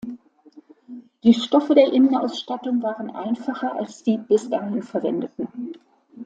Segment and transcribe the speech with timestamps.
[1.23, 5.73] Die Stoffe der Innenausstattung waren einfacher als die bis dahin verwendeten.